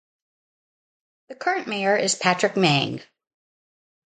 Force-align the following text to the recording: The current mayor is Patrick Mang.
The 1.29 1.35
current 1.35 1.67
mayor 1.67 1.95
is 1.95 2.15
Patrick 2.15 2.57
Mang. 2.57 3.03